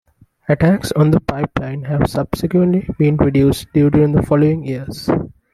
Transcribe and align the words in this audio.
Attacks 0.49 0.91
on 0.93 1.11
the 1.11 1.19
pipeline 1.19 1.83
have 1.83 2.09
subsequently 2.09 2.89
been 2.97 3.17
reduced 3.17 3.67
during 3.71 4.13
the 4.13 4.23
following 4.23 4.65
years. 4.65 5.07